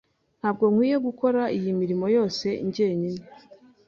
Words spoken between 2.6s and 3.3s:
njyenyine.